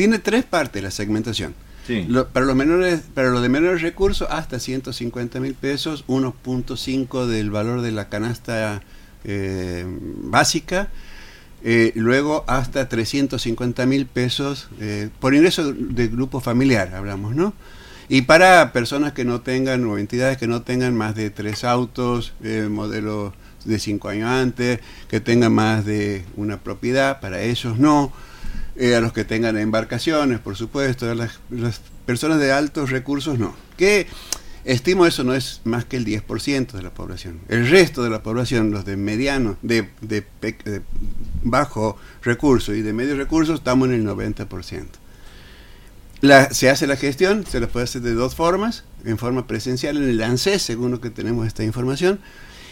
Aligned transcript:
tiene 0.00 0.18
tres 0.18 0.44
partes 0.44 0.82
la 0.82 0.90
segmentación. 0.90 1.54
Sí. 1.86 2.06
Lo- 2.08 2.26
para 2.28 2.46
los 2.46 2.56
menores, 2.56 3.00
para 3.12 3.28
los 3.28 3.42
de 3.42 3.50
menores 3.50 3.82
recursos, 3.82 4.26
hasta 4.30 4.58
150 4.58 5.40
mil 5.40 5.52
pesos, 5.52 6.04
1.5 6.08 7.26
del 7.26 7.50
valor 7.50 7.82
de 7.82 7.92
la 7.92 8.08
canasta 8.08 8.80
eh, 9.24 9.84
básica, 10.22 10.88
eh, 11.62 11.92
luego 11.96 12.44
hasta 12.46 12.88
350 12.88 13.84
mil 13.84 14.06
pesos 14.06 14.70
eh, 14.80 15.10
por 15.20 15.34
ingreso 15.34 15.72
de 15.74 16.08
grupo 16.08 16.40
familiar, 16.40 16.94
hablamos, 16.94 17.34
¿no? 17.34 17.52
Y 18.08 18.22
para 18.22 18.72
personas 18.72 19.12
que 19.12 19.26
no 19.26 19.42
tengan, 19.42 19.84
o 19.84 19.98
entidades 19.98 20.38
que 20.38 20.46
no 20.46 20.62
tengan 20.62 20.96
más 20.96 21.14
de 21.14 21.28
tres 21.28 21.62
autos, 21.64 22.32
modelos 22.70 23.34
de 23.66 23.78
cinco 23.78 24.08
años 24.08 24.30
antes, 24.30 24.80
que 25.08 25.20
tengan 25.20 25.52
más 25.52 25.84
de 25.84 26.24
una 26.36 26.56
propiedad, 26.58 27.20
para 27.20 27.42
ellos 27.42 27.78
no. 27.78 28.10
Eh, 28.80 28.94
a 28.94 29.02
los 29.02 29.12
que 29.12 29.26
tengan 29.26 29.58
embarcaciones, 29.58 30.40
por 30.40 30.56
supuesto, 30.56 31.10
a 31.10 31.14
las, 31.14 31.38
personas 32.06 32.40
de 32.40 32.50
altos 32.50 32.88
recursos 32.88 33.38
no. 33.38 33.54
Que 33.76 34.06
estimo 34.64 35.04
eso 35.04 35.22
no 35.22 35.34
es 35.34 35.60
más 35.64 35.84
que 35.84 35.98
el 35.98 36.06
10% 36.06 36.72
de 36.72 36.82
la 36.82 36.88
población. 36.88 37.40
El 37.48 37.68
resto 37.68 38.02
de 38.02 38.08
la 38.08 38.22
población, 38.22 38.70
los 38.70 38.86
de 38.86 38.96
mediano, 38.96 39.58
de, 39.60 39.86
bajo 41.42 41.98
recurso 42.22 42.72
y 42.72 42.80
de 42.80 42.94
medio 42.94 43.16
recurso, 43.18 43.52
estamos 43.52 43.88
en 43.88 43.96
el 43.96 44.06
90%. 44.06 44.86
La- 46.22 46.50
se 46.50 46.70
hace 46.70 46.86
la 46.86 46.96
gestión, 46.96 47.44
se 47.46 47.60
la 47.60 47.66
puede 47.66 47.84
hacer 47.84 48.00
de 48.00 48.14
dos 48.14 48.34
formas, 48.34 48.84
en 49.04 49.18
forma 49.18 49.46
presencial 49.46 49.98
en 49.98 50.08
el 50.08 50.22
ANSES, 50.22 50.62
según 50.62 50.90
lo 50.90 51.02
que 51.02 51.10
tenemos 51.10 51.46
esta 51.46 51.64
información, 51.64 52.18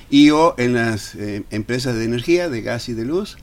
y 0.09 0.31
o 0.31 0.55
en 0.57 0.73
las 0.73 1.15
eh, 1.17 1.43
empresas 1.51 1.97
de 1.97 2.05
energía, 2.05 2.49
de 2.49 2.63
gas 2.63 2.89
y 2.89 2.95
de 2.95 3.05
luz, 3.05 3.37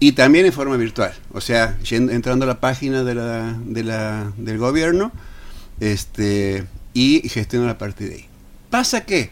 y 0.00 0.12
también 0.12 0.46
en 0.46 0.52
forma 0.52 0.76
virtual, 0.76 1.12
o 1.32 1.40
sea, 1.40 1.76
yendo- 1.80 2.12
entrando 2.12 2.44
a 2.44 2.48
la 2.48 2.60
página 2.60 3.02
de 3.04 3.14
la, 3.14 3.56
de 3.64 3.82
la- 3.84 4.32
del 4.36 4.58
gobierno 4.58 5.10
este, 5.80 6.66
y 6.94 7.28
gestionando 7.28 7.72
a 7.72 7.78
partir 7.78 8.08
de 8.08 8.14
ahí. 8.16 8.26
Pasa 8.70 9.04
que, 9.04 9.30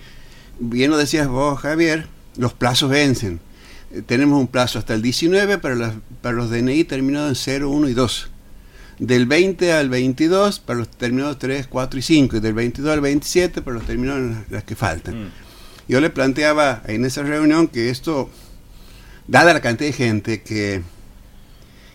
bien 0.59 0.91
lo 0.91 0.97
decías 0.97 1.29
vos, 1.29 1.61
Javier, 1.61 2.07
los 2.37 2.53
plazos 2.53 2.91
vencen. 2.91 3.41
Eh, 3.93 4.03
tenemos 4.05 4.39
un 4.41 4.47
plazo 4.49 4.79
hasta 4.79 4.95
el 4.95 5.03
19 5.03 5.59
para, 5.59 5.75
las- 5.75 5.95
para 6.23 6.35
los 6.37 6.51
DNI 6.51 6.85
terminados 6.85 7.29
en 7.31 7.35
0, 7.37 7.71
1 7.71 7.89
y 7.89 7.95
2. 7.95 8.31
Del 8.99 9.27
20 9.27 9.73
al 9.73 9.91
22 9.91 10.59
para 10.61 10.79
los 10.79 10.89
terminados 10.89 11.39
3, 11.39 11.67
4 11.67 11.99
y 11.99 12.03
5. 12.03 12.37
Y 12.37 12.41
del 12.41 12.55
22 12.55 12.93
al 12.93 13.01
27 13.03 13.61
para 13.63 13.75
los 13.77 13.85
terminados 13.87 14.21
en 14.23 14.31
las- 14.35 14.51
las 14.51 14.65
que 14.65 14.75
faltan. 14.75 15.25
Mm. 15.25 15.29
Yo 15.89 16.01
le 16.01 16.11
planteaba 16.11 16.83
en 16.87 17.05
esa 17.05 17.23
reunión 17.23 17.69
que 17.69 17.91
esto, 17.91 18.31
dada 19.29 19.53
la 19.55 19.61
cantidad 19.61 19.89
de 19.91 19.97
gente 19.97 20.43
que, 20.43 20.83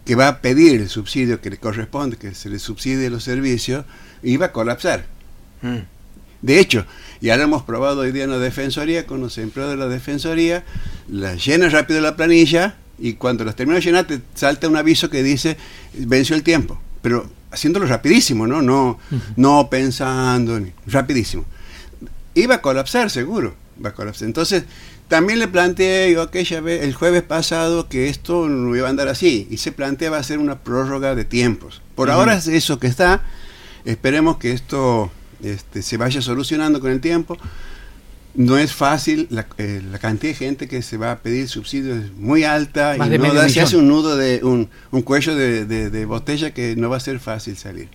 que 0.05 0.15
va 0.15 0.27
a 0.27 0.41
pedir 0.41 0.81
el 0.81 0.89
subsidio 0.89 1.41
que 1.41 1.49
le 1.51 1.57
corresponde, 1.57 2.17
que 2.17 2.33
se 2.33 2.49
le 2.49 2.59
subsidie 2.59 3.09
los 3.09 3.23
servicios, 3.23 3.85
iba 4.23 4.47
a 4.47 4.51
colapsar. 4.51 5.05
Mm. 5.61 5.77
De 6.41 6.59
hecho, 6.59 6.85
ya 7.21 7.37
lo 7.37 7.43
hemos 7.43 7.61
probado 7.63 8.01
hoy 8.01 8.11
día 8.11 8.23
en 8.23 8.31
la 8.31 8.39
Defensoría, 8.39 9.05
con 9.05 9.19
los 9.21 9.37
empleados 9.37 9.73
de 9.73 9.77
la 9.77 9.87
Defensoría, 9.87 10.63
la 11.07 11.35
llena 11.35 11.69
rápido 11.69 12.01
la 12.01 12.15
planilla 12.15 12.77
y 12.97 13.13
cuando 13.13 13.43
las 13.45 13.55
termina 13.55 13.75
de 13.79 13.85
llenar 13.85 14.07
te 14.07 14.21
salta 14.33 14.67
un 14.67 14.75
aviso 14.75 15.09
que 15.09 15.21
dice 15.23 15.57
venció 15.93 16.35
el 16.35 16.41
tiempo, 16.43 16.81
pero 17.03 17.29
haciéndolo 17.51 17.85
rapidísimo, 17.85 18.47
¿no? 18.47 18.61
No, 18.63 18.97
no 19.35 19.69
pensando, 19.69 20.59
ni- 20.59 20.71
rapidísimo. 20.87 21.45
Iba 22.33 22.55
a 22.55 22.61
colapsar 22.61 23.09
seguro, 23.11 23.55
Entonces, 24.25 24.63
también 25.07 25.39
le 25.39 25.47
planteé 25.47 26.11
yo 26.13 26.21
aquella 26.21 26.61
vez, 26.61 26.83
el 26.83 26.93
jueves 26.93 27.23
pasado, 27.23 27.89
que 27.89 28.07
esto 28.09 28.47
no 28.47 28.75
iba 28.75 28.87
a 28.87 28.89
andar 28.89 29.07
así, 29.07 29.47
y 29.49 29.57
se 29.57 29.71
planteaba 29.71 30.17
hacer 30.17 30.39
una 30.39 30.59
prórroga 30.59 31.15
de 31.15 31.25
tiempos. 31.25 31.81
Por 31.95 32.09
ahora 32.11 32.35
es 32.35 32.47
eso 32.47 32.79
que 32.79 32.87
está, 32.87 33.23
esperemos 33.85 34.37
que 34.37 34.51
esto 34.51 35.11
este, 35.43 35.81
se 35.81 35.97
vaya 35.97 36.21
solucionando 36.21 36.79
con 36.79 36.91
el 36.91 37.01
tiempo. 37.01 37.37
No 38.33 38.57
es 38.57 38.71
fácil, 38.71 39.27
la, 39.29 39.45
eh, 39.57 39.81
la 39.91 39.99
cantidad 39.99 40.31
de 40.31 40.37
gente 40.37 40.67
que 40.69 40.81
se 40.81 40.95
va 40.95 41.11
a 41.11 41.19
pedir 41.19 41.49
subsidio 41.49 41.95
es 41.97 42.13
muy 42.13 42.45
alta 42.45 42.95
Más 42.97 43.09
y 43.09 43.11
no 43.17 43.33
da- 43.33 43.49
se 43.49 43.59
hace 43.65 43.75
un 43.75 43.89
nudo 43.89 44.15
de 44.15 44.39
un, 44.43 44.69
un 44.91 45.01
cuello 45.01 45.35
de, 45.35 45.65
de- 45.65 45.89
de 45.89 46.05
botella 46.05 46.53
que 46.53 46.77
no 46.77 46.89
va 46.89 46.95
a 46.95 46.99
ser 47.01 47.19
fácil 47.19 47.57
salir. 47.57 47.89